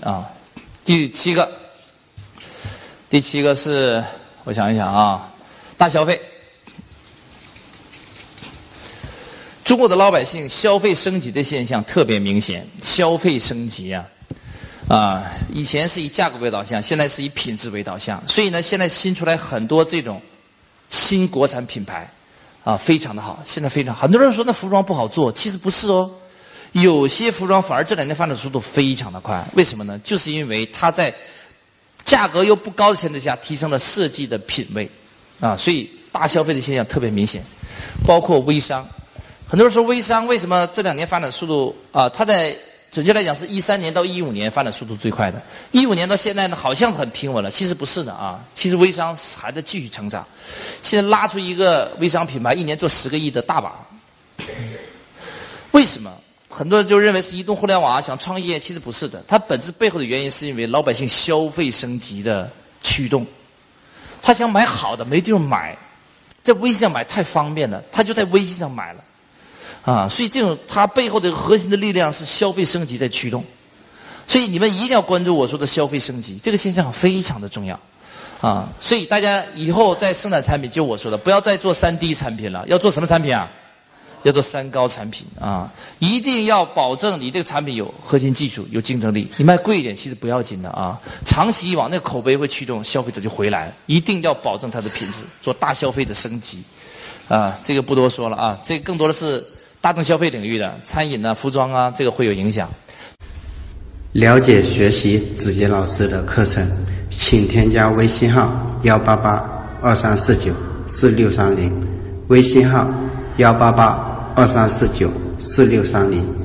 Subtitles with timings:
[0.00, 0.28] 啊，
[0.84, 1.50] 第七个，
[3.10, 4.02] 第七个是
[4.44, 5.28] 我想一想啊，
[5.76, 6.20] 大消费。
[9.64, 14.06] 中国的老百姓消费升级的现象特别明显，消费升级啊，
[14.88, 20.22] 啊，以前是以价格为导向，现在是以品质为导向，所以呢，现在新出来很多这种
[20.88, 22.10] 新国产品牌，
[22.64, 26.10] 啊，非常的好，现在非常很多人说那服装不好做，其实不是哦，
[26.72, 29.98] 有些服装反而这两年发展速度非常的快，为什么呢？
[30.04, 31.12] 就是因为它在
[32.04, 34.88] 价格又不高的前提下，提升了设计的品位，
[35.40, 37.42] 啊，所以大消费的现象特别明显，
[38.06, 38.86] 包括微商。
[39.48, 42.06] 很多人说微商为什么这两年发展速度啊？
[42.08, 42.54] 它在
[42.90, 48.44] 准确来讲是一三年到一五年发展速度最快的，一五年到现在呢好像很平稳了，其实不是的啊。
[48.54, 50.26] 其实微商还在继续成长，
[50.82, 53.74] 现在拉出一个微商品牌，一年做十个亿的大把。
[55.72, 56.10] 为什么？
[56.48, 59.22] 很多人就认为是移动互联网啊，想创业，其实不是的。
[59.28, 62.50] 它本质背后的原因是因为老百姓消费升级的
[62.82, 63.26] 驱动，
[64.22, 65.76] 他想买好的没地方买，
[66.42, 69.04] 在微信上买太方便了，他就在微信上买了。
[69.84, 73.42] 啊，所以这种它背后的核心的力量是消费升级在驱动，
[74.26, 77.78] 所以你们一定要关注我说的消费升级这个现象非常的重要，
[78.42, 83.50] 啊，所以大家以后在生产产品，就我说的，不要再做三 D 产品了，要做什么产品啊？
[84.22, 85.72] 要做三高产品啊！
[85.98, 89.30] 一定要保证你这个产品有核心技术、有竞争力。
[89.36, 93.72] 你卖贵一点其实不要紧的啊，长期以往那个口碑会驱动消费者就回来。
[93.86, 96.62] 一定要保证它的品质，做大消费的升级，
[97.28, 99.44] 啊，这个不多说了啊，这更多的是。
[99.80, 102.68] 大众消费领域的餐饮啊、服装啊，这个会有影响。
[104.10, 106.68] 了解学习子杰老师的课程，
[107.12, 109.48] 请添加微信号幺八八
[109.80, 110.52] 二三四九
[110.88, 111.72] 四六三零，
[112.26, 112.92] 微信号
[113.36, 113.94] 幺八八
[114.38, 116.37] 二三四九四六三零。